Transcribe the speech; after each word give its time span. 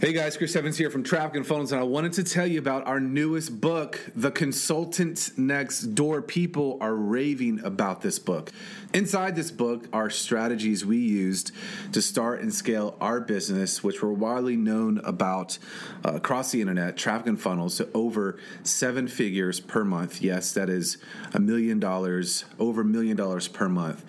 Hey 0.00 0.12
guys, 0.12 0.36
Chris 0.36 0.54
Evans 0.54 0.78
here 0.78 0.90
from 0.90 1.02
Traffic 1.02 1.34
and 1.34 1.44
Funnels, 1.44 1.72
and 1.72 1.80
I 1.80 1.82
wanted 1.82 2.12
to 2.12 2.22
tell 2.22 2.46
you 2.46 2.60
about 2.60 2.86
our 2.86 3.00
newest 3.00 3.60
book, 3.60 3.98
The 4.14 4.30
Consultant 4.30 5.32
Next 5.36 5.96
Door. 5.96 6.22
People 6.22 6.78
are 6.80 6.94
raving 6.94 7.58
about 7.64 8.00
this 8.00 8.20
book. 8.20 8.52
Inside 8.94 9.34
this 9.34 9.50
book 9.50 9.88
are 9.92 10.08
strategies 10.08 10.86
we 10.86 10.98
used 10.98 11.50
to 11.92 12.00
start 12.00 12.40
and 12.40 12.54
scale 12.54 12.96
our 13.00 13.20
business, 13.20 13.82
which 13.82 14.00
were 14.00 14.12
widely 14.12 14.54
known 14.54 14.98
about 14.98 15.58
uh, 16.04 16.12
across 16.14 16.52
the 16.52 16.60
internet, 16.60 16.96
traffic 16.96 17.26
and 17.26 17.40
funnels, 17.40 17.78
to 17.78 17.88
over 17.92 18.38
seven 18.62 19.08
figures 19.08 19.58
per 19.58 19.84
month. 19.84 20.22
Yes, 20.22 20.52
that 20.52 20.70
is 20.70 20.98
a 21.34 21.40
million 21.40 21.80
dollars, 21.80 22.44
over 22.60 22.82
a 22.82 22.84
million 22.84 23.16
dollars 23.16 23.48
per 23.48 23.68
month. 23.68 24.04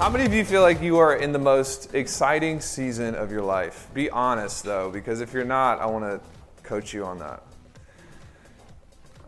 How 0.01 0.09
many 0.09 0.25
of 0.25 0.33
you 0.33 0.47
feel 0.47 0.63
like 0.63 0.81
you 0.81 0.97
are 0.97 1.17
in 1.17 1.31
the 1.31 1.39
most 1.39 1.95
exciting 1.95 2.61
season 2.61 3.15
of 3.15 3.31
your 3.31 3.43
life? 3.43 3.87
Be 3.93 4.09
honest 4.09 4.65
though, 4.65 4.91
because 4.91 5.21
if 5.21 5.35
you're 5.35 5.45
not, 5.45 5.79
I 5.79 5.85
want 5.85 6.05
to 6.07 6.23
coach 6.63 6.95
you 6.95 7.05
on 7.05 7.19
that. 7.19 7.43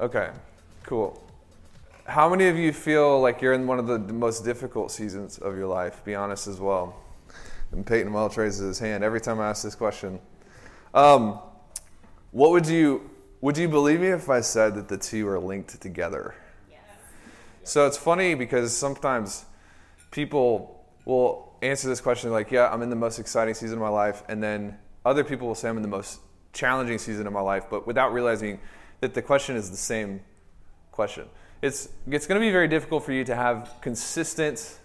Okay, 0.01 0.31
cool. 0.85 1.23
How 2.07 2.27
many 2.27 2.49
of 2.49 2.57
you 2.57 2.73
feel 2.73 3.21
like 3.21 3.43
you're 3.43 3.53
in 3.53 3.67
one 3.67 3.79
of 3.79 3.87
the 3.87 3.99
most 3.99 4.47
difficult 4.47 4.91
seasons 4.91 5.37
of 5.37 5.59
your 5.59 5.67
life? 5.67 6.03
Be 6.07 6.15
honest 6.15 6.49
as 6.49 6.59
well. 6.59 6.97
And 7.73 7.85
Peyton 7.85 8.11
Welch 8.11 8.39
raises 8.39 8.61
his 8.61 8.79
hand 8.79 9.05
every 9.05 9.21
time 9.21 9.41
I 9.41 9.51
ask 9.51 9.63
this 9.63 9.75
question. 9.75 10.21
Um, 10.95 11.39
what 12.31 12.51
would 12.51 12.67
you 12.67 13.11
would 13.43 13.59
you 13.59 13.69
believe 13.69 14.01
me 14.01 14.09
if 14.09 14.31
I 14.31 14.41
said 14.41 14.75
that 14.77 14.89
the 14.89 14.97
two 14.97 15.29
are 15.29 15.39
linked 15.39 15.83
together? 15.83 16.35
Yes. 16.71 16.81
So 17.63 17.87
it's 17.87 17.99
funny 17.99 18.35
because 18.35 18.75
sometimes 18.75 19.45
people 20.13 20.87
will 21.05 21.57
answer 21.63 21.89
this 21.89 22.01
question 22.01 22.31
like, 22.31 22.53
yeah, 22.53 22.73
I'm 22.73 22.83
in 22.83 22.91
the 22.91 22.97
most 22.97 23.19
exciting 23.19 23.55
season 23.55 23.79
of 23.79 23.83
my 23.83 23.89
life. 23.89 24.23
And 24.29 24.41
then 24.41 24.79
other 25.05 25.25
people 25.25 25.49
will 25.49 25.57
say 25.57 25.69
I'm 25.69 25.77
in 25.77 25.83
the 25.83 25.89
most 25.89 26.21
challenging 26.53 26.99
season 26.99 27.27
of 27.27 27.33
my 27.33 27.41
life, 27.41 27.65
but 27.69 27.87
without 27.87 28.13
realizing 28.13 28.61
that 29.01 29.15
the 29.15 29.23
question 29.23 29.57
is 29.57 29.71
the 29.71 29.77
same 29.77 30.21
question. 30.93 31.27
It's, 31.63 31.89
it's 32.07 32.27
going 32.27 32.41
to 32.41 32.45
be 32.45 32.53
very 32.53 32.69
difficult 32.69 33.05
for 33.05 33.13
you 33.13 33.25
to 33.25 33.35
have 33.35 33.75
consistent 33.81 34.79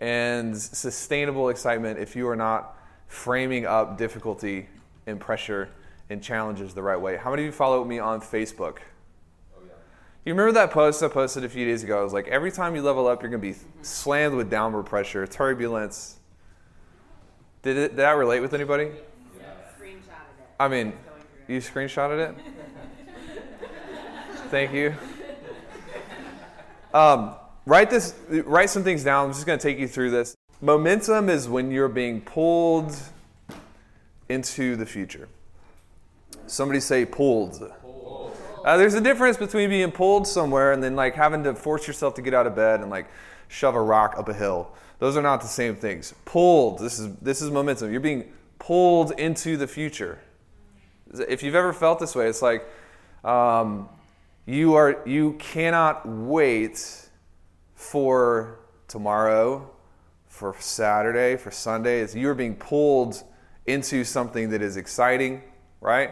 and 0.00 0.56
sustainable 0.56 1.48
excitement 1.48 1.98
if 1.98 2.16
you 2.16 2.28
are 2.28 2.36
not 2.36 2.78
framing 3.08 3.66
up 3.66 3.98
difficulty 3.98 4.68
and 5.06 5.20
pressure 5.20 5.70
and 6.08 6.22
challenges 6.22 6.74
the 6.74 6.82
right 6.82 7.00
way. 7.00 7.16
How 7.16 7.30
many 7.30 7.42
of 7.42 7.46
you 7.46 7.52
follow 7.52 7.84
me 7.84 7.98
on 7.98 8.20
Facebook? 8.20 8.78
You 10.26 10.32
remember 10.32 10.50
that 10.54 10.72
post 10.72 11.04
I 11.04 11.08
posted 11.08 11.44
a 11.44 11.48
few 11.48 11.64
days 11.64 11.84
ago? 11.84 12.00
I 12.00 12.02
was 12.02 12.12
like, 12.12 12.26
every 12.26 12.50
time 12.50 12.74
you 12.74 12.82
level 12.82 13.06
up, 13.06 13.22
you're 13.22 13.30
going 13.30 13.40
to 13.40 13.48
be 13.48 13.56
slammed 13.82 14.34
with 14.34 14.50
downward 14.50 14.82
pressure, 14.82 15.24
turbulence. 15.24 16.18
Did, 17.62 17.76
it, 17.76 17.88
did 17.90 17.96
that 17.98 18.10
relate 18.10 18.40
with 18.40 18.52
anybody? 18.52 18.90
Yeah. 19.38 19.44
I 20.58 20.66
mean, 20.66 20.94
you 21.46 21.60
screenshotted 21.60 22.30
it? 22.30 22.34
Thank 24.50 24.72
you. 24.72 24.96
Um, 26.92 27.36
write 27.64 27.90
this. 27.90 28.16
Write 28.28 28.70
some 28.70 28.82
things 28.82 29.04
down. 29.04 29.26
I'm 29.26 29.32
just 29.32 29.46
going 29.46 29.60
to 29.60 29.62
take 29.62 29.78
you 29.78 29.86
through 29.86 30.10
this. 30.10 30.34
Momentum 30.60 31.28
is 31.28 31.48
when 31.48 31.70
you're 31.70 31.86
being 31.86 32.20
pulled 32.20 32.98
into 34.28 34.74
the 34.74 34.86
future. 34.86 35.28
Somebody 36.48 36.80
say 36.80 37.04
pulled. 37.04 37.72
Uh, 38.66 38.76
there's 38.76 38.94
a 38.94 39.00
difference 39.00 39.36
between 39.36 39.70
being 39.70 39.92
pulled 39.92 40.26
somewhere 40.26 40.72
and 40.72 40.82
then 40.82 40.96
like 40.96 41.14
having 41.14 41.44
to 41.44 41.54
force 41.54 41.86
yourself 41.86 42.14
to 42.14 42.20
get 42.20 42.34
out 42.34 42.48
of 42.48 42.56
bed 42.56 42.80
and 42.80 42.90
like 42.90 43.06
shove 43.46 43.76
a 43.76 43.80
rock 43.80 44.16
up 44.18 44.28
a 44.28 44.34
hill. 44.34 44.72
Those 44.98 45.16
are 45.16 45.22
not 45.22 45.40
the 45.40 45.46
same 45.46 45.76
things. 45.76 46.12
Pulled. 46.24 46.80
This 46.80 46.98
is 46.98 47.14
this 47.18 47.40
is 47.40 47.52
momentum. 47.52 47.92
You're 47.92 48.00
being 48.00 48.32
pulled 48.58 49.12
into 49.12 49.56
the 49.56 49.68
future. 49.68 50.18
If 51.28 51.44
you've 51.44 51.54
ever 51.54 51.72
felt 51.72 52.00
this 52.00 52.16
way, 52.16 52.26
it's 52.26 52.42
like 52.42 52.66
um, 53.24 53.88
you 54.46 54.74
are 54.74 55.00
you 55.06 55.34
cannot 55.34 56.04
wait 56.04 57.08
for 57.76 58.58
tomorrow, 58.88 59.70
for 60.26 60.56
Saturday, 60.58 61.36
for 61.36 61.52
Sunday. 61.52 62.00
It's, 62.00 62.16
you 62.16 62.28
are 62.30 62.34
being 62.34 62.56
pulled 62.56 63.22
into 63.64 64.02
something 64.02 64.50
that 64.50 64.60
is 64.60 64.76
exciting, 64.76 65.42
right? 65.80 66.10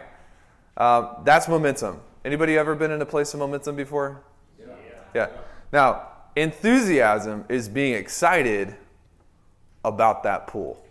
Uh, 0.77 1.21
that's 1.25 1.49
momentum. 1.49 1.99
Anybody 2.25 2.57
ever 2.57 2.73
been 2.73 2.89
in 2.89 2.99
a 3.03 3.05
place 3.05 3.35
of 3.35 3.39
momentum 3.39 3.75
before? 3.75 4.23
Yeah. 4.59 4.65
Yeah. 5.13 5.27
Now, 5.71 6.07
enthusiasm 6.35 7.45
is 7.49 7.69
being 7.69 7.93
excited 7.93 8.75
about 9.83 10.23
that 10.23 10.47
pool. 10.47 10.83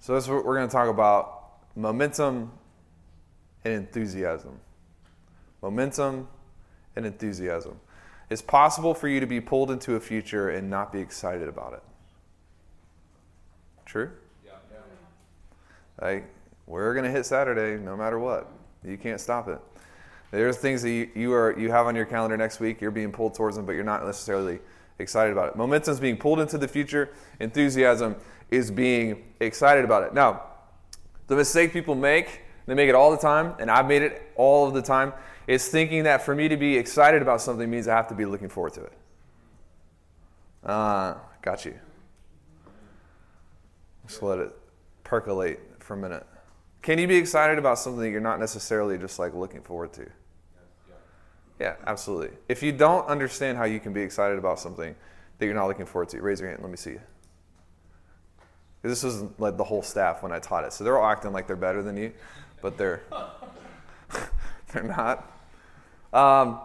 So 0.00 0.14
that's 0.14 0.26
what 0.26 0.44
we're 0.44 0.56
going 0.56 0.68
to 0.68 0.72
talk 0.72 0.88
about 0.88 1.44
momentum 1.76 2.50
and 3.64 3.72
enthusiasm. 3.72 4.58
Momentum 5.62 6.26
and 6.96 7.06
enthusiasm. 7.06 7.78
It's 8.30 8.42
possible 8.42 8.94
for 8.94 9.06
you 9.06 9.20
to 9.20 9.26
be 9.26 9.40
pulled 9.40 9.70
into 9.70 9.94
a 9.94 10.00
future 10.00 10.50
and 10.50 10.68
not 10.68 10.92
be 10.92 10.98
excited 10.98 11.48
about 11.48 11.74
it. 11.74 11.82
True? 13.86 14.10
Yeah. 14.44 14.52
yeah. 14.72 16.04
Like, 16.04 16.24
we're 16.66 16.94
going 16.94 17.04
to 17.04 17.12
hit 17.12 17.26
Saturday 17.26 17.80
no 17.80 17.96
matter 17.96 18.18
what. 18.18 18.50
You 18.84 18.96
can't 18.96 19.20
stop 19.20 19.48
it. 19.48 19.60
There's 20.30 20.56
things 20.56 20.82
that 20.82 20.90
you, 20.90 21.10
you, 21.14 21.32
are, 21.34 21.58
you 21.58 21.70
have 21.70 21.86
on 21.86 21.94
your 21.94 22.06
calendar 22.06 22.36
next 22.36 22.58
week, 22.58 22.80
you're 22.80 22.90
being 22.90 23.12
pulled 23.12 23.34
towards 23.34 23.56
them, 23.56 23.66
but 23.66 23.72
you're 23.72 23.84
not 23.84 24.04
necessarily 24.04 24.60
excited 24.98 25.32
about 25.32 25.48
it. 25.48 25.56
Momentum 25.56 25.92
is 25.92 26.00
being 26.00 26.16
pulled 26.16 26.40
into 26.40 26.56
the 26.56 26.66
future, 26.66 27.10
enthusiasm 27.38 28.16
is 28.50 28.70
being 28.70 29.24
excited 29.40 29.84
about 29.84 30.04
it. 30.04 30.14
Now, 30.14 30.44
the 31.26 31.36
mistake 31.36 31.72
people 31.72 31.94
make, 31.94 32.40
they 32.66 32.74
make 32.74 32.88
it 32.88 32.94
all 32.94 33.10
the 33.10 33.18
time, 33.18 33.54
and 33.58 33.70
I've 33.70 33.86
made 33.86 34.02
it 34.02 34.32
all 34.36 34.66
of 34.66 34.74
the 34.74 34.82
time, 34.82 35.12
is 35.46 35.68
thinking 35.68 36.04
that 36.04 36.22
for 36.22 36.34
me 36.34 36.48
to 36.48 36.56
be 36.56 36.76
excited 36.76 37.20
about 37.20 37.40
something 37.40 37.68
means 37.70 37.88
I 37.88 37.96
have 37.96 38.08
to 38.08 38.14
be 38.14 38.24
looking 38.24 38.48
forward 38.48 38.72
to 38.74 38.84
it. 38.84 38.92
Uh, 40.64 41.14
got 41.42 41.64
you. 41.64 41.74
Just 44.06 44.22
let 44.22 44.38
it 44.38 44.52
percolate 45.04 45.60
for 45.80 45.94
a 45.94 45.96
minute. 45.96 46.26
Can 46.82 46.98
you 46.98 47.06
be 47.06 47.16
excited 47.16 47.58
about 47.58 47.78
something 47.78 48.02
that 48.02 48.10
you're 48.10 48.20
not 48.20 48.40
necessarily 48.40 48.98
just 48.98 49.18
like 49.18 49.34
looking 49.34 49.62
forward 49.62 49.92
to? 49.94 50.06
Yeah, 51.60 51.76
absolutely. 51.86 52.36
If 52.48 52.62
you 52.62 52.72
don't 52.72 53.06
understand 53.06 53.56
how 53.56 53.64
you 53.64 53.78
can 53.78 53.92
be 53.92 54.02
excited 54.02 54.36
about 54.36 54.58
something 54.58 54.96
that 55.38 55.46
you're 55.46 55.54
not 55.54 55.68
looking 55.68 55.86
forward 55.86 56.08
to, 56.08 56.20
raise 56.20 56.40
your 56.40 56.48
hand. 56.48 56.60
Let 56.60 56.70
me 56.70 56.76
see. 56.76 56.96
This 58.82 59.04
was 59.04 59.22
like 59.38 59.56
the 59.56 59.64
whole 59.64 59.82
staff 59.82 60.24
when 60.24 60.32
I 60.32 60.40
taught 60.40 60.64
it, 60.64 60.72
so 60.72 60.82
they're 60.82 60.98
all 60.98 61.08
acting 61.08 61.32
like 61.32 61.46
they're 61.46 61.54
better 61.54 61.84
than 61.84 61.96
you, 61.96 62.12
but 62.60 62.76
they're 62.76 63.02
they're 64.72 64.82
not. 64.82 65.30
Um, 66.12 66.58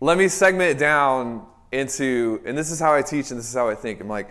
let 0.00 0.16
me 0.16 0.28
segment 0.28 0.70
it 0.70 0.78
down 0.78 1.46
into, 1.70 2.40
and 2.46 2.56
this 2.56 2.70
is 2.70 2.80
how 2.80 2.94
I 2.94 3.02
teach, 3.02 3.30
and 3.30 3.38
this 3.38 3.46
is 3.46 3.54
how 3.54 3.68
I 3.68 3.74
think. 3.74 4.00
I'm 4.00 4.08
like, 4.08 4.30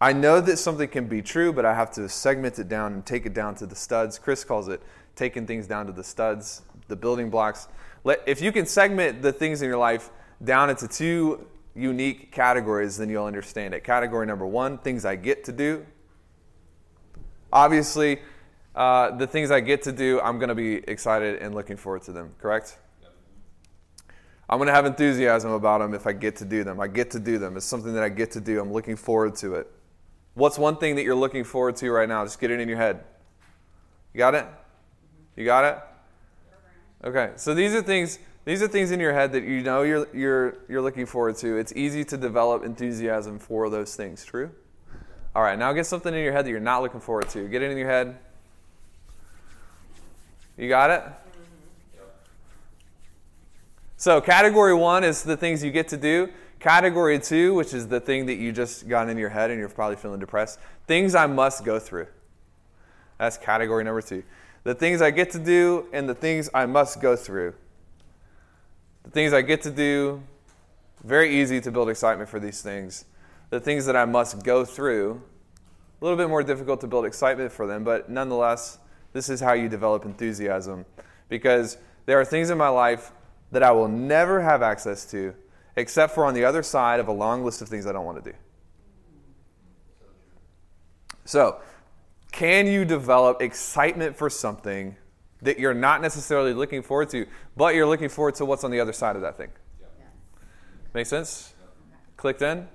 I 0.00 0.12
know 0.12 0.40
that 0.40 0.58
something 0.58 0.88
can 0.88 1.06
be 1.06 1.22
true, 1.22 1.52
but 1.52 1.64
I 1.64 1.74
have 1.74 1.90
to 1.92 2.08
segment 2.08 2.58
it 2.58 2.68
down 2.68 2.92
and 2.92 3.04
take 3.04 3.26
it 3.26 3.34
down 3.34 3.56
to 3.56 3.66
the 3.66 3.74
studs. 3.74 4.18
Chris 4.18 4.44
calls 4.44 4.68
it 4.68 4.80
taking 5.16 5.46
things 5.46 5.66
down 5.66 5.86
to 5.86 5.92
the 5.92 6.04
studs, 6.04 6.62
the 6.86 6.94
building 6.94 7.30
blocks. 7.30 7.66
If 8.26 8.40
you 8.40 8.52
can 8.52 8.66
segment 8.66 9.22
the 9.22 9.32
things 9.32 9.60
in 9.60 9.68
your 9.68 9.78
life 9.78 10.10
down 10.44 10.70
into 10.70 10.86
two 10.86 11.48
unique 11.74 12.30
categories, 12.30 12.96
then 12.96 13.10
you'll 13.10 13.24
understand 13.24 13.74
it. 13.74 13.82
Category 13.82 14.26
number 14.26 14.46
one 14.46 14.78
things 14.78 15.04
I 15.04 15.16
get 15.16 15.42
to 15.44 15.52
do. 15.52 15.84
Obviously, 17.52 18.20
uh, 18.76 19.16
the 19.16 19.26
things 19.26 19.50
I 19.50 19.58
get 19.58 19.82
to 19.82 19.92
do, 19.92 20.20
I'm 20.20 20.38
going 20.38 20.50
to 20.50 20.54
be 20.54 20.76
excited 20.76 21.42
and 21.42 21.54
looking 21.54 21.76
forward 21.76 22.02
to 22.02 22.12
them, 22.12 22.34
correct? 22.40 22.78
I'm 24.48 24.58
going 24.58 24.68
to 24.68 24.74
have 24.74 24.86
enthusiasm 24.86 25.50
about 25.50 25.80
them 25.80 25.92
if 25.92 26.06
I 26.06 26.12
get 26.12 26.36
to 26.36 26.44
do 26.44 26.62
them. 26.62 26.78
I 26.78 26.86
get 26.86 27.10
to 27.10 27.20
do 27.20 27.38
them. 27.38 27.56
It's 27.56 27.66
something 27.66 27.92
that 27.94 28.04
I 28.04 28.08
get 28.08 28.30
to 28.32 28.40
do. 28.40 28.60
I'm 28.60 28.72
looking 28.72 28.96
forward 28.96 29.34
to 29.36 29.56
it. 29.56 29.70
What's 30.38 30.56
one 30.56 30.76
thing 30.76 30.94
that 30.96 31.02
you're 31.02 31.16
looking 31.16 31.42
forward 31.42 31.74
to 31.76 31.90
right 31.90 32.08
now? 32.08 32.24
Just 32.24 32.40
get 32.40 32.52
it 32.52 32.60
in 32.60 32.68
your 32.68 32.76
head. 32.76 33.02
You 34.14 34.18
got 34.18 34.36
it? 34.36 34.46
You 35.34 35.44
got 35.44 35.64
it? 35.64 35.78
Okay. 37.04 37.32
So 37.34 37.54
these 37.54 37.74
are 37.74 37.82
things 37.82 38.20
these 38.44 38.62
are 38.62 38.68
things 38.68 38.92
in 38.92 39.00
your 39.00 39.12
head 39.12 39.32
that 39.32 39.42
you 39.42 39.62
know 39.62 39.82
you're 39.82 40.06
you're 40.14 40.58
you're 40.68 40.80
looking 40.80 41.06
forward 41.06 41.36
to. 41.38 41.56
It's 41.56 41.72
easy 41.74 42.04
to 42.04 42.16
develop 42.16 42.64
enthusiasm 42.64 43.40
for 43.40 43.68
those 43.68 43.96
things, 43.96 44.24
true? 44.24 44.50
All 45.34 45.42
right, 45.42 45.58
now 45.58 45.72
get 45.72 45.86
something 45.86 46.14
in 46.14 46.22
your 46.22 46.32
head 46.32 46.46
that 46.46 46.50
you're 46.50 46.60
not 46.60 46.82
looking 46.82 47.00
forward 47.00 47.28
to. 47.30 47.48
Get 47.48 47.62
it 47.62 47.72
in 47.72 47.76
your 47.76 47.88
head. 47.88 48.16
You 50.56 50.68
got 50.68 50.90
it? 50.90 51.02
So, 54.00 54.20
category 54.20 54.74
one 54.74 55.02
is 55.02 55.24
the 55.24 55.36
things 55.36 55.64
you 55.64 55.72
get 55.72 55.88
to 55.88 55.96
do. 55.96 56.28
Category 56.60 57.18
two, 57.18 57.52
which 57.54 57.74
is 57.74 57.88
the 57.88 57.98
thing 57.98 58.26
that 58.26 58.36
you 58.36 58.52
just 58.52 58.88
got 58.88 59.08
in 59.08 59.18
your 59.18 59.28
head 59.28 59.50
and 59.50 59.58
you're 59.58 59.68
probably 59.68 59.96
feeling 59.96 60.20
depressed, 60.20 60.60
things 60.86 61.16
I 61.16 61.26
must 61.26 61.64
go 61.64 61.80
through. 61.80 62.06
That's 63.18 63.36
category 63.36 63.82
number 63.82 64.00
two. 64.00 64.22
The 64.62 64.76
things 64.76 65.02
I 65.02 65.10
get 65.10 65.32
to 65.32 65.40
do 65.40 65.86
and 65.92 66.08
the 66.08 66.14
things 66.14 66.48
I 66.54 66.64
must 66.66 67.00
go 67.00 67.16
through. 67.16 67.54
The 69.02 69.10
things 69.10 69.32
I 69.32 69.42
get 69.42 69.62
to 69.62 69.70
do, 69.72 70.22
very 71.02 71.40
easy 71.40 71.60
to 71.60 71.72
build 71.72 71.90
excitement 71.90 72.28
for 72.28 72.38
these 72.38 72.62
things. 72.62 73.04
The 73.50 73.58
things 73.58 73.84
that 73.86 73.96
I 73.96 74.04
must 74.04 74.44
go 74.44 74.64
through, 74.64 75.20
a 76.00 76.04
little 76.04 76.16
bit 76.16 76.28
more 76.28 76.44
difficult 76.44 76.80
to 76.82 76.86
build 76.86 77.04
excitement 77.04 77.50
for 77.50 77.66
them, 77.66 77.82
but 77.82 78.08
nonetheless, 78.08 78.78
this 79.12 79.28
is 79.28 79.40
how 79.40 79.54
you 79.54 79.68
develop 79.68 80.04
enthusiasm. 80.04 80.84
Because 81.28 81.78
there 82.06 82.20
are 82.20 82.24
things 82.24 82.50
in 82.50 82.58
my 82.58 82.68
life 82.68 83.10
that 83.50 83.62
I 83.62 83.70
will 83.70 83.88
never 83.88 84.40
have 84.40 84.62
access 84.62 85.04
to 85.10 85.34
except 85.76 86.14
for 86.14 86.24
on 86.24 86.34
the 86.34 86.44
other 86.44 86.62
side 86.62 87.00
of 87.00 87.08
a 87.08 87.12
long 87.12 87.44
list 87.44 87.62
of 87.62 87.68
things 87.68 87.86
I 87.86 87.92
don't 87.92 88.04
want 88.04 88.22
to 88.22 88.32
do. 88.32 88.36
So, 91.24 91.60
can 92.32 92.66
you 92.66 92.84
develop 92.84 93.40
excitement 93.40 94.16
for 94.16 94.28
something 94.28 94.96
that 95.42 95.58
you're 95.58 95.74
not 95.74 96.02
necessarily 96.02 96.52
looking 96.52 96.82
forward 96.82 97.10
to, 97.10 97.26
but 97.56 97.74
you're 97.74 97.86
looking 97.86 98.08
forward 98.08 98.34
to 98.36 98.44
what's 98.44 98.64
on 98.64 98.70
the 98.70 98.80
other 98.80 98.92
side 98.92 99.14
of 99.14 99.22
that 99.22 99.36
thing? 99.36 99.50
Make 100.94 101.06
sense? 101.06 101.54
Clicked 102.16 102.42
in? 102.42 102.66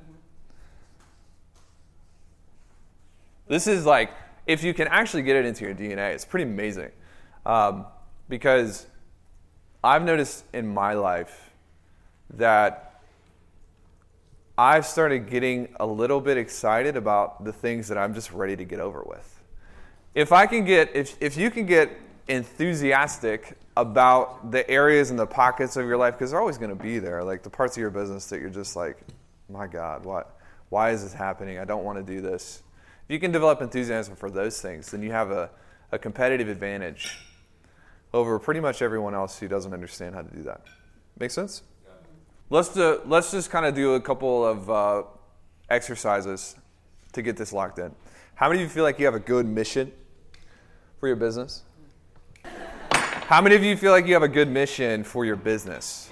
This 3.48 3.68
is 3.68 3.86
like, 3.86 4.12
if 4.48 4.64
you 4.64 4.74
can 4.74 4.88
actually 4.88 5.24
get 5.24 5.36
it 5.36 5.46
into 5.46 5.66
your 5.66 5.76
DNA, 5.76 6.14
it's 6.14 6.26
pretty 6.26 6.50
amazing. 6.50 6.92
Um, 7.46 7.86
because 8.30 8.86
I've 9.84 10.04
noticed 10.04 10.46
in 10.54 10.74
my 10.74 10.94
life 10.94 11.52
that 12.36 13.02
I've 14.58 14.86
started 14.86 15.30
getting 15.30 15.68
a 15.80 15.86
little 15.86 16.22
bit 16.22 16.38
excited 16.38 16.96
about 16.96 17.44
the 17.44 17.52
things 17.52 17.90
that 17.90 17.98
I'm 17.98 18.14
just 18.14 18.32
ready 18.32 18.56
to 18.56 18.64
get 18.64 18.80
over 18.80 19.04
with. 19.06 19.42
If 20.16 20.32
I 20.32 20.46
can 20.46 20.64
get, 20.64 20.96
if, 20.96 21.22
if 21.22 21.36
you 21.36 21.52
can 21.52 21.66
get 21.66 21.90
enthusiastic 22.28 23.58
about 23.76 24.52
the 24.52 24.70
areas 24.70 25.10
and 25.10 25.20
the 25.20 25.26
pockets 25.26 25.76
of 25.76 25.86
your 25.86 25.98
life, 25.98 26.14
because 26.14 26.32
they're 26.32 26.40
always 26.40 26.58
going 26.58 26.76
to 26.76 26.82
be 26.82 27.00
there, 27.00 27.24
like 27.24 27.44
the 27.44 27.50
parts 27.50 27.76
of 27.76 27.82
your 27.82 27.90
business 27.90 28.28
that 28.28 28.40
you're 28.40 28.50
just 28.50 28.76
like, 28.76 28.98
my 29.50 29.68
God, 29.68 30.06
what, 30.06 30.40
why 30.70 30.92
is 30.92 31.04
this 31.04 31.14
happening? 31.14 31.58
I 31.58 31.66
don't 31.66 31.84
want 31.84 31.98
to 31.98 32.04
do 32.04 32.22
this. 32.22 32.62
If 33.10 33.14
you 33.14 33.20
can 33.20 33.32
develop 33.32 33.62
enthusiasm 33.62 34.16
for 34.16 34.30
those 34.30 34.62
things, 34.62 34.92
then 34.92 35.02
you 35.02 35.12
have 35.12 35.32
a, 35.32 35.50
a 35.92 36.00
competitive 36.00 36.48
advantage 36.48 37.18
over 38.14 38.38
pretty 38.40 38.60
much 38.60 38.82
everyone 38.82 39.14
else 39.14 39.40
who 39.40 39.48
doesn't 39.48 39.74
understand 39.74 40.16
how 40.16 40.22
to 40.22 40.36
do 40.36 40.44
that. 40.44 40.62
Make 41.20 41.32
sense? 41.32 41.64
Yeah. 41.84 41.92
Let's, 42.50 42.70
do, 42.70 43.02
let's 43.06 43.32
just 43.32 43.50
kind 43.50 43.66
of 43.66 43.74
do 43.74 43.94
a 43.94 44.02
couple 44.02 44.46
of 44.46 44.70
uh, 44.70 45.04
exercises 45.70 46.56
to 47.14 47.22
get 47.22 47.38
this 47.38 47.54
locked 47.54 47.80
in. 47.80 47.94
How 48.36 48.50
many 48.50 48.62
of 48.62 48.68
you 48.68 48.74
feel 48.74 48.84
like 48.84 49.00
you 49.00 49.06
have 49.06 49.16
a 49.16 49.20
good 49.20 49.46
mission 49.46 49.92
for 51.00 51.08
your 51.08 51.16
business? 51.16 51.64
How 52.44 53.42
many 53.42 53.56
of 53.56 53.64
you 53.64 53.76
feel 53.78 53.92
like 53.92 54.06
you 54.06 54.14
have 54.14 54.24
a 54.24 54.28
good 54.28 54.50
mission 54.50 55.04
for 55.04 55.26
your 55.26 55.36
business? 55.36 56.10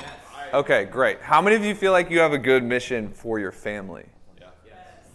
Okay, 0.53 0.85
great. 0.85 1.21
How 1.21 1.41
many 1.41 1.55
of 1.55 1.63
you 1.63 1.75
feel 1.75 1.91
like 1.91 2.09
you 2.09 2.19
have 2.19 2.33
a 2.33 2.37
good 2.37 2.63
mission 2.63 3.11
for 3.11 3.39
your 3.39 3.51
family? 3.51 4.05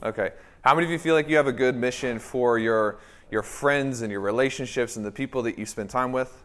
Okay. 0.03 0.33
How 0.63 0.75
many 0.75 0.87
of 0.87 0.91
you 0.91 0.99
feel 0.99 1.15
like 1.15 1.29
you 1.29 1.37
have 1.37 1.47
a 1.47 1.53
good 1.53 1.77
mission 1.77 2.19
for 2.19 2.59
your 2.59 2.99
your 3.31 3.43
friends 3.43 4.03
and 4.03 4.11
your 4.11 4.21
relationships 4.21 4.97
and 4.97 5.05
the 5.05 5.11
people 5.11 5.43
that 5.43 5.59
you 5.59 5.67
spend 5.67 5.91
time 5.91 6.13
with? 6.13 6.45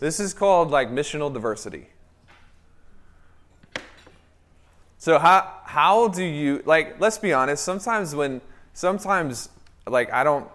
This 0.00 0.20
is 0.20 0.32
called 0.32 0.70
like 0.70 0.90
missional 0.90 1.32
diversity. 1.32 1.88
So 4.98 5.18
how 5.18 5.60
how 5.64 6.08
do 6.08 6.24
you 6.24 6.62
like 6.64 7.00
let's 7.00 7.18
be 7.18 7.32
honest, 7.32 7.64
sometimes 7.64 8.14
when 8.14 8.40
sometimes 8.74 9.48
like 9.86 10.12
I 10.12 10.24
don't 10.24 10.48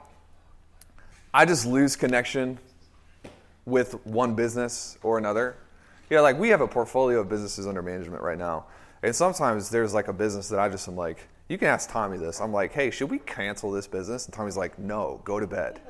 I 1.34 1.46
just 1.46 1.66
lose 1.66 1.96
connection 1.96 2.60
with 3.66 4.06
one 4.06 4.36
business 4.36 4.98
or 5.02 5.18
another. 5.18 5.56
Know, 6.12 6.22
like 6.22 6.38
we 6.38 6.50
have 6.50 6.62
a 6.62 6.68
portfolio 6.68 7.22
of 7.22 7.30
businesses 7.30 7.66
under 7.66 7.82
management 7.82 8.22
right 8.22 8.38
now. 8.38 8.66
And 9.02 9.16
sometimes 9.16 9.70
there's 9.70 9.94
like 9.94 10.08
a 10.08 10.14
business 10.14 10.48
that 10.50 10.60
I 10.60 10.70
just 10.70 10.88
am 10.88 10.96
like, 10.96 11.18
you 11.50 11.58
can 11.58 11.68
ask 11.68 11.90
Tommy 11.90 12.18
this. 12.18 12.40
I'm 12.40 12.54
like, 12.54 12.72
hey, 12.72 12.92
should 12.92 13.10
we 13.10 13.20
cancel 13.20 13.72
this 13.72 13.88
business? 13.88 14.26
And 14.26 14.34
Tommy's 14.34 14.56
like, 14.56 14.78
no, 14.78 15.22
go 15.24 15.40
to 15.40 15.48
bed. 15.48 15.82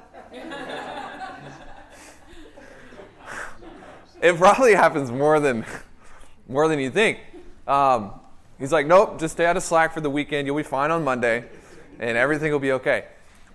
It 4.24 4.38
probably 4.38 4.74
happens 4.74 5.12
more 5.12 5.40
than 5.40 5.66
more 6.48 6.68
than 6.68 6.80
you 6.80 6.90
think. 6.90 7.20
Um, 7.68 8.14
he's 8.58 8.72
like, 8.72 8.88
nope, 8.88 9.20
just 9.20 9.34
stay 9.34 9.46
out 9.46 9.58
of 9.58 9.64
Slack 9.64 9.94
for 9.94 10.02
the 10.02 10.10
weekend. 10.10 10.48
You'll 10.48 10.58
be 10.58 10.64
fine 10.64 10.92
on 10.92 11.04
Monday, 11.04 11.44
and 12.00 12.18
everything 12.18 12.52
will 12.52 12.60
be 12.60 12.72
okay. 12.72 13.06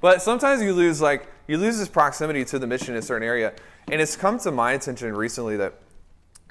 But 0.01 0.23
sometimes 0.23 0.63
you 0.63 0.75
lose 0.75 1.01
like 1.01 1.27
you 1.49 1.57
lose 1.57 1.79
this 1.79 1.89
proximity 1.89 2.45
to 2.45 2.59
the 2.59 2.67
mission 2.67 2.95
in 2.95 2.99
a 2.99 3.03
certain 3.03 3.27
area, 3.27 3.55
and 3.91 4.01
it's 4.01 4.15
come 4.15 4.39
to 4.41 4.51
my 4.51 4.73
attention 4.73 5.17
recently 5.17 5.57
that 5.57 5.75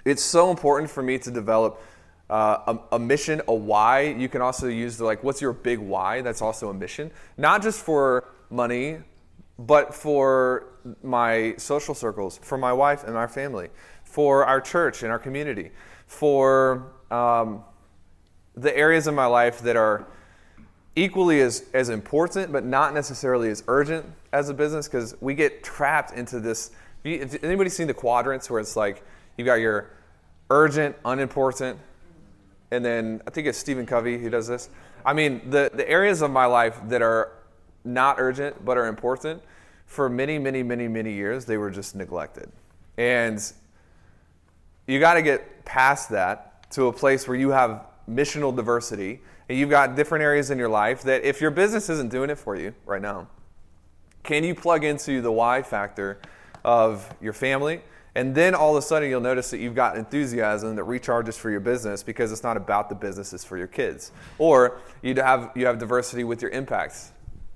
it's 0.04 0.24
so 0.24 0.50
important 0.50 0.90
for 0.90 1.04
me 1.04 1.20
to 1.20 1.30
develop 1.30 1.82
uh, 2.30 2.76
a, 2.92 2.96
a, 2.96 3.00
mission, 3.00 3.42
a 3.48 3.54
why. 3.54 4.02
You 4.02 4.30
can 4.30 4.42
also 4.42 4.68
use 4.68 4.98
the 4.98 5.06
like, 5.06 5.24
what's 5.24 5.42
your 5.42 5.54
big 5.54 5.80
why? 5.80 6.22
That's 6.22 6.42
also 6.42 6.70
a 6.70 6.74
mission, 6.74 7.12
not 7.38 7.62
just 7.62 7.82
for 7.82 8.26
money, 8.50 8.98
but 9.60 9.94
for 9.94 10.66
my 11.04 11.54
social 11.58 11.94
circles, 11.94 12.40
for 12.42 12.58
my 12.58 12.74
wife 12.74 13.04
and 13.04 13.16
our 13.16 13.28
family 13.28 13.70
for 14.18 14.44
our 14.46 14.60
church 14.60 15.04
and 15.04 15.12
our 15.12 15.20
community, 15.20 15.70
for 16.08 16.88
um, 17.12 17.64
the 18.56 18.76
areas 18.76 19.06
of 19.06 19.14
my 19.14 19.28
life 19.28 19.60
that 19.60 19.76
are 19.76 20.08
equally 20.96 21.40
as, 21.40 21.66
as 21.76 21.90
important, 21.90 22.52
but 22.52 22.66
not 22.66 22.96
necessarily 22.96 23.52
as 23.52 23.64
urgent 23.68 24.04
as 24.34 24.50
a 24.50 24.56
business, 24.56 24.88
because 24.88 25.16
we 25.22 25.36
get 25.36 25.64
trapped 25.64 26.14
into 26.18 26.40
this. 26.40 26.72
Anybody 27.06 27.70
seen 27.70 27.86
the 27.86 27.94
quadrants 27.94 28.50
where 28.50 28.60
it's 28.60 28.76
like 28.76 29.04
you've 29.38 29.46
got 29.46 29.60
your 29.60 29.92
urgent, 30.50 30.96
unimportant, 31.06 31.78
and 32.72 32.84
then 32.84 33.22
I 33.28 33.30
think 33.30 33.46
it's 33.46 33.60
Stephen 33.60 33.86
Covey 33.86 34.18
who 34.18 34.32
does 34.32 34.48
this. 34.48 34.72
I 35.06 35.14
mean, 35.14 35.48
the, 35.52 35.70
the 35.72 35.88
areas 35.88 36.24
of 36.24 36.32
my 36.32 36.48
life 36.48 36.80
that 36.88 37.04
are 37.04 37.34
not 37.86 38.16
urgent 38.18 38.66
but 38.66 38.80
are 38.80 38.88
important, 38.88 39.44
for 39.86 40.10
many, 40.10 40.40
many, 40.40 40.64
many, 40.64 40.88
many 40.88 41.14
years, 41.14 41.46
they 41.46 41.58
were 41.58 41.70
just 41.70 41.96
neglected. 41.96 42.52
And 42.98 43.40
you 44.88 45.00
got 45.00 45.16
to 45.16 45.22
get 45.22 45.66
past 45.66 46.10
that 46.10 46.72
to 46.72 46.88
a 46.88 46.94
place 46.94 47.28
where 47.28 47.38
you 47.38 47.50
have 47.50 47.86
missional 48.10 48.56
diversity 48.56 49.20
and 49.50 49.58
you've 49.58 49.70
got 49.70 49.96
different 49.96 50.24
areas 50.24 50.50
in 50.50 50.58
your 50.58 50.70
life 50.70 51.04
that 51.04 51.24
if 51.24 51.42
your 51.42 51.52
business 51.52 51.90
isn't 51.90 52.10
doing 52.10 52.30
it 52.30 52.38
for 52.38 52.56
you 52.56 52.74
right 52.86 53.02
now, 53.02 53.28
can 54.24 54.44
you 54.44 54.56
plug 54.56 54.84
into 54.84 55.22
the 55.22 55.32
why 55.32 55.62
factor 55.62 56.20
of 56.64 57.14
your 57.22 57.34
family? 57.34 57.82
And 58.16 58.34
then 58.34 58.56
all 58.56 58.76
of 58.76 58.84
a 58.84 58.86
sudden 58.86 59.10
you'll 59.10 59.22
notice 59.22 59.52
that 59.52 59.60
you've 59.60 59.76
got 59.76 59.96
enthusiasm 59.96 60.76
that 60.76 60.86
recharges 60.86 61.36
for 61.36 61.52
your 61.52 61.60
business 61.60 62.02
because 62.02 62.32
it's 62.32 62.44
not 62.44 62.58
about 62.58 62.90
the 62.90 62.96
business, 62.96 63.32
it's 63.32 63.44
for 63.44 63.58
your 63.58 63.68
kids. 63.68 64.12
Or 64.40 64.80
you 65.04 65.14
have 65.16 65.52
you 65.56 65.66
have 65.68 65.78
diversity 65.78 66.24
with 66.24 66.42
your 66.42 66.52
impacts. 66.52 67.12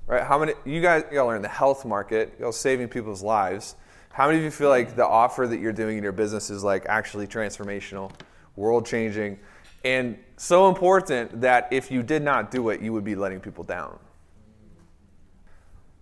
Right? 0.06 0.24
How 0.24 0.38
many 0.38 0.54
you 0.64 0.82
guys 0.82 1.04
y'all 1.12 1.30
are 1.30 1.36
in 1.36 1.42
the 1.42 1.48
health 1.48 1.84
market, 1.84 2.36
y'all 2.40 2.52
saving 2.52 2.90
people's 2.90 3.24
lives. 3.24 3.76
How 4.14 4.28
many 4.28 4.40
of 4.40 4.44
you 4.44 4.52
feel 4.52 4.70
like 4.70 4.96
the 4.96 5.08
offer 5.08 5.48
that 5.48 5.60
you're 5.60 5.72
doing 5.72 5.98
in 5.98 6.04
your 6.04 6.12
business 6.12 6.50
is 6.50 6.64
like 6.64 6.86
actually 6.88 7.28
transformational, 7.28 8.12
world 8.56 8.86
changing, 8.86 9.40
and 9.84 10.18
so 10.38 10.68
important 10.68 11.42
that 11.42 11.70
if 11.72 11.90
you 11.90 12.04
did 12.04 12.22
not 12.22 12.52
do 12.52 12.70
it, 12.70 12.82
you 12.82 12.94
would 12.94 13.04
be 13.04 13.16
letting 13.16 13.40
people 13.40 13.64
down? 13.64 13.98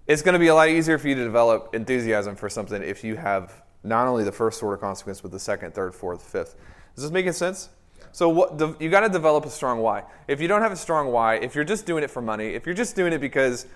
It's 0.08 0.24
going 0.24 0.34
to 0.34 0.39
be 0.39 0.48
a 0.48 0.56
lot 0.56 0.70
easier 0.70 0.98
for 0.98 1.08
you 1.08 1.16
to 1.16 1.24
develop 1.24 1.75
enthusiasm 1.75 2.36
for 2.36 2.50
something 2.50 2.82
if 2.82 3.04
you 3.04 3.16
have 3.16 3.62
not 3.84 4.08
only 4.08 4.24
the 4.24 4.32
first 4.32 4.62
order 4.63 4.75
consequence, 4.75 5.22
but 5.22 5.32
the 5.32 5.39
second, 5.39 5.74
third, 5.74 5.94
fourth, 5.94 6.24
fifth. 6.24 6.56
Is 6.98 7.04
this 7.04 7.12
making 7.12 7.34
sense? 7.34 7.70
So 8.12 8.28
what, 8.28 8.82
you 8.82 8.89
got 8.89 9.01
to 9.01 9.10
develop 9.10 9.46
a 9.46 9.51
strong 9.51 9.80
why. 9.80 10.04
If 10.28 10.42
you 10.42 10.48
don't 10.48 10.62
have 10.62 10.72
a 10.72 10.75
strong 10.75 11.12
why, 11.12 11.36
if 11.36 11.54
you're 11.54 11.63
just 11.63 11.86
doing 11.86 12.04
it 12.04 12.10
for 12.10 12.24
money, 12.24 12.48
if 12.48 12.66
you're 12.66 12.75
just 12.75 12.96
doing 12.96 13.13
it 13.13 13.22
because 13.22 13.68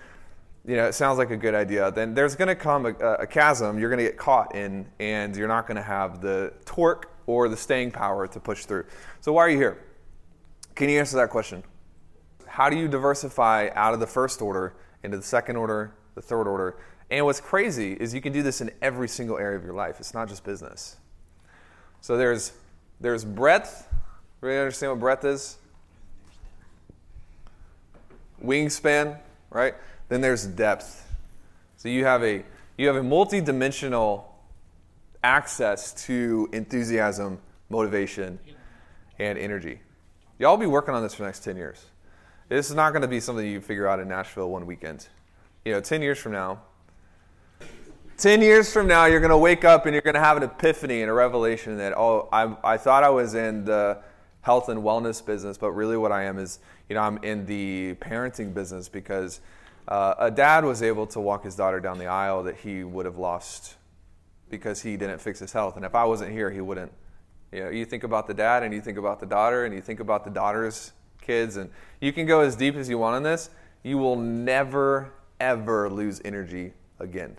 you 0.66 0.76
know, 0.76 0.86
it 0.86 0.94
sounds 0.94 1.18
like 1.18 1.30
a 1.30 1.36
good 1.36 1.54
idea, 1.54 1.90
then 1.90 2.14
there's 2.14 2.34
going 2.34 2.48
to 2.48 2.54
come 2.54 2.86
a, 2.86 2.94
a 2.94 3.26
chasm 3.26 3.78
you're 3.78 3.90
going 3.90 3.98
to 3.98 4.04
get 4.04 4.16
caught 4.16 4.54
in, 4.54 4.86
and 4.98 5.36
you're 5.36 5.48
not 5.48 5.66
going 5.66 5.76
to 5.76 5.82
have 5.82 6.20
the 6.20 6.52
torque 6.64 7.10
or 7.26 7.48
the 7.48 7.56
staying 7.56 7.90
power 7.90 8.26
to 8.26 8.40
push 8.40 8.64
through. 8.64 8.84
So, 9.20 9.32
why 9.32 9.42
are 9.42 9.50
you 9.50 9.58
here? 9.58 9.78
Can 10.74 10.88
you 10.88 10.98
answer 10.98 11.16
that 11.16 11.30
question? 11.30 11.62
How 12.46 12.70
do 12.70 12.76
you 12.76 12.88
diversify 12.88 13.68
out 13.74 13.94
of 13.94 14.00
the 14.00 14.06
first 14.06 14.40
order 14.40 14.74
into 15.02 15.16
the 15.16 15.22
second 15.22 15.56
order, 15.56 15.94
the 16.14 16.22
third 16.22 16.46
order? 16.46 16.76
And 17.10 17.24
what's 17.26 17.40
crazy 17.40 17.92
is 17.92 18.14
you 18.14 18.20
can 18.20 18.32
do 18.32 18.42
this 18.42 18.60
in 18.60 18.70
every 18.80 19.08
single 19.08 19.38
area 19.38 19.58
of 19.58 19.64
your 19.64 19.74
life. 19.74 20.00
It's 20.00 20.14
not 20.14 20.28
just 20.28 20.44
business. 20.44 20.96
So 22.00 22.16
there's 22.16 22.52
there's 23.00 23.24
breadth. 23.24 23.88
Really 24.40 24.58
understand 24.58 24.92
what 24.92 25.00
breadth 25.00 25.24
is? 25.24 25.58
Wingspan, 28.42 29.18
right? 29.50 29.74
Then 30.08 30.20
there's 30.20 30.46
depth. 30.46 31.00
So 31.76 31.88
you 31.88 32.04
have 32.04 32.22
a 32.22 32.44
you 32.76 32.86
have 32.88 32.96
a 32.96 33.02
multi-dimensional 33.02 34.34
access 35.22 35.92
to 36.06 36.48
enthusiasm, 36.52 37.38
motivation, 37.68 38.38
and 39.18 39.38
energy. 39.38 39.80
Y'all 40.38 40.56
be 40.56 40.66
working 40.66 40.92
on 40.94 41.02
this 41.02 41.14
for 41.14 41.22
the 41.22 41.28
next 41.28 41.44
10 41.44 41.56
years. 41.56 41.84
This 42.48 42.68
is 42.68 42.74
not 42.74 42.90
going 42.90 43.02
to 43.02 43.08
be 43.08 43.20
something 43.20 43.46
you 43.46 43.60
figure 43.60 43.86
out 43.86 44.00
in 44.00 44.08
Nashville 44.08 44.50
one 44.50 44.66
weekend. 44.66 45.08
You 45.64 45.72
know, 45.72 45.80
10 45.80 46.02
years 46.02 46.18
from 46.18 46.32
now, 46.32 46.60
10 48.18 48.42
years 48.42 48.72
from 48.72 48.86
now, 48.86 49.06
you're 49.06 49.20
going 49.20 49.30
to 49.30 49.38
wake 49.38 49.64
up 49.64 49.86
and 49.86 49.94
you're 49.94 50.02
going 50.02 50.14
to 50.14 50.20
have 50.20 50.36
an 50.36 50.42
epiphany 50.42 51.02
and 51.02 51.10
a 51.10 51.14
revelation 51.14 51.78
that, 51.78 51.96
oh, 51.96 52.28
I, 52.32 52.54
I 52.62 52.76
thought 52.76 53.02
I 53.02 53.10
was 53.10 53.34
in 53.34 53.64
the 53.64 53.98
health 54.42 54.68
and 54.68 54.82
wellness 54.82 55.24
business, 55.24 55.58
but 55.58 55.72
really 55.72 55.96
what 55.96 56.12
I 56.12 56.24
am 56.24 56.38
is, 56.38 56.58
you 56.88 56.94
know, 56.94 57.00
I'm 57.00 57.18
in 57.24 57.46
the 57.46 57.94
parenting 57.94 58.52
business 58.52 58.88
because 58.88 59.40
uh, 59.88 60.14
a 60.18 60.30
dad 60.30 60.64
was 60.64 60.82
able 60.82 61.06
to 61.08 61.20
walk 61.20 61.44
his 61.44 61.56
daughter 61.56 61.80
down 61.80 61.98
the 61.98 62.06
aisle 62.06 62.42
that 62.44 62.56
he 62.56 62.84
would 62.84 63.06
have 63.06 63.18
lost 63.18 63.76
because 64.48 64.82
he 64.82 64.96
didn't 64.96 65.20
fix 65.20 65.38
his 65.38 65.52
health. 65.52 65.76
And 65.76 65.84
if 65.84 65.94
I 65.94 66.04
wasn't 66.04 66.32
here, 66.32 66.50
he 66.50 66.60
wouldn't. 66.60 66.92
You 67.52 67.64
know, 67.64 67.70
you 67.70 67.84
think 67.84 68.04
about 68.04 68.26
the 68.26 68.34
dad 68.34 68.62
and 68.62 68.72
you 68.72 68.80
think 68.80 68.98
about 68.98 69.20
the 69.20 69.26
daughter 69.26 69.64
and 69.64 69.74
you 69.74 69.80
think 69.80 70.00
about 70.00 70.24
the 70.24 70.30
daughter's 70.30 70.92
kids, 71.20 71.56
and 71.56 71.70
you 72.00 72.12
can 72.12 72.26
go 72.26 72.40
as 72.40 72.56
deep 72.56 72.74
as 72.76 72.88
you 72.88 72.98
want 72.98 73.16
on 73.16 73.22
this. 73.22 73.50
You 73.82 73.98
will 73.98 74.16
never, 74.16 75.12
ever 75.40 75.88
lose 75.90 76.20
energy 76.24 76.72
again 76.98 77.36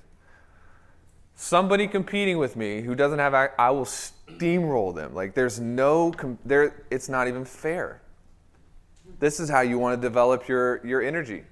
somebody 1.36 1.88
competing 1.88 2.38
with 2.38 2.56
me 2.56 2.82
who 2.82 2.96
doesn't 2.96 3.20
have 3.20 3.34
I 3.34 3.70
will 3.70 3.86
steamroll 3.86 4.96
them. 4.96 5.14
Like 5.14 5.36
there's 5.36 5.60
no 5.60 6.14
there 6.46 6.86
it's 6.90 7.10
not 7.10 7.28
even 7.28 7.46
fair. 7.46 8.02
This 9.20 9.40
is 9.40 9.50
how 9.50 9.62
you 9.62 9.78
want 9.78 10.02
to 10.02 10.08
develop 10.08 10.48
your 10.48 10.86
your 10.86 11.02
energy. 11.02 11.44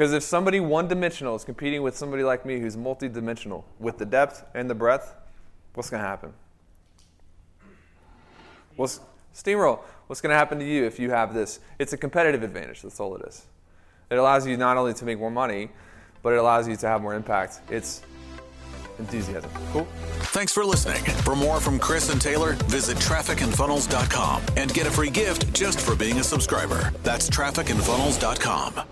Because 0.00 0.14
if 0.14 0.22
somebody 0.22 0.60
one-dimensional 0.60 1.36
is 1.36 1.44
competing 1.44 1.82
with 1.82 1.94
somebody 1.94 2.22
like 2.22 2.46
me 2.46 2.58
who's 2.58 2.74
multi-dimensional 2.74 3.66
with 3.78 3.98
the 3.98 4.06
depth 4.06 4.46
and 4.54 4.70
the 4.70 4.74
breadth, 4.74 5.14
what's 5.74 5.90
going 5.90 6.02
to 6.02 6.08
happen? 6.08 6.32
What's 8.76 9.00
steamroll? 9.34 9.80
What's 10.06 10.22
going 10.22 10.30
to 10.30 10.38
happen 10.38 10.58
to 10.58 10.64
you 10.64 10.86
if 10.86 10.98
you 10.98 11.10
have 11.10 11.34
this? 11.34 11.60
It's 11.78 11.92
a 11.92 11.98
competitive 11.98 12.42
advantage. 12.42 12.80
That's 12.80 12.98
all 12.98 13.14
it 13.14 13.28
is. 13.28 13.44
It 14.08 14.14
allows 14.14 14.46
you 14.46 14.56
not 14.56 14.78
only 14.78 14.94
to 14.94 15.04
make 15.04 15.18
more 15.18 15.30
money, 15.30 15.68
but 16.22 16.32
it 16.32 16.38
allows 16.38 16.66
you 16.66 16.76
to 16.76 16.86
have 16.86 17.02
more 17.02 17.12
impact. 17.12 17.60
It's 17.68 18.00
enthusiasm. 18.98 19.50
Cool. 19.70 19.86
Thanks 20.32 20.50
for 20.50 20.64
listening. 20.64 21.04
For 21.24 21.36
more 21.36 21.60
from 21.60 21.78
Chris 21.78 22.08
and 22.08 22.18
Taylor, 22.18 22.54
visit 22.68 22.96
trafficandfunnels.com 22.96 24.44
and 24.56 24.72
get 24.72 24.86
a 24.86 24.90
free 24.90 25.10
gift 25.10 25.52
just 25.52 25.78
for 25.78 25.94
being 25.94 26.20
a 26.20 26.24
subscriber. 26.24 26.90
That's 27.02 27.28
trafficandfunnels.com. 27.28 28.86